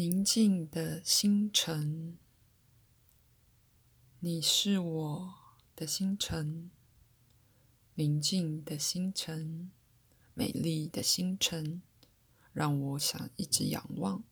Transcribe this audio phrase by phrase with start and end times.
[0.00, 2.16] 宁静的星辰，
[4.20, 5.34] 你是我
[5.76, 6.70] 的星辰，
[7.96, 9.70] 宁静的星辰，
[10.32, 11.82] 美丽的星辰，
[12.54, 14.24] 让我想一直仰望。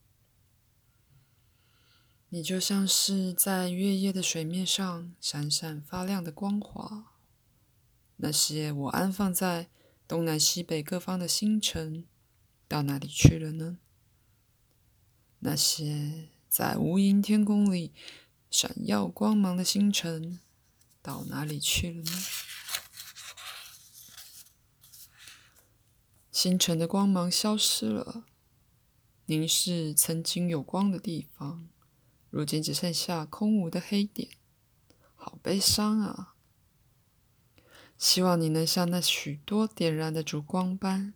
[2.31, 7.13] 你就像是在月夜的水面上闪闪发亮的光华。
[8.17, 9.69] 那些我安放在
[10.07, 12.07] 东南西北各方的星辰，
[12.67, 13.81] 到哪里去了呢？
[15.49, 17.91] 那些在无垠天空里
[18.51, 20.39] 闪耀光芒的星辰，
[21.01, 22.23] 到哪里去了呢？
[26.31, 28.27] 星辰的光芒消失了，
[29.25, 31.71] 凝视曾经有光的地方。
[32.29, 34.29] 如今只剩下空无的黑点，
[35.15, 36.35] 好悲伤啊！
[37.97, 41.15] 希望你能像那许多点燃的烛光般，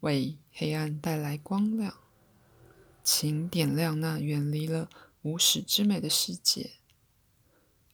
[0.00, 2.07] 为黑暗带来光亮。
[3.10, 4.90] 请点亮那远离了
[5.22, 6.72] 无始之美的世界。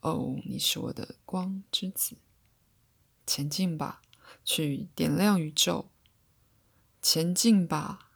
[0.00, 2.16] 哦，你是我的光之子，
[3.24, 4.02] 前进吧，
[4.44, 5.88] 去点亮宇宙。
[7.00, 8.10] 前进吧，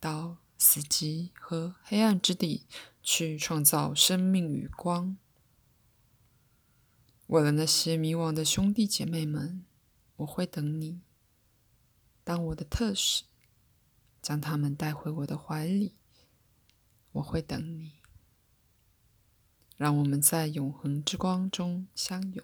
[0.00, 0.38] 到。
[0.56, 2.66] 死寂和黑暗之地，
[3.02, 5.18] 去创造生命与光。
[7.26, 9.66] 为了那些迷惘的兄弟姐妹们，
[10.18, 11.00] 我会等你，
[12.22, 13.24] 当我的特使，
[14.22, 15.96] 将他们带回我的怀里。
[17.12, 18.00] 我会等你，
[19.76, 22.42] 让我们在永恒之光中相拥。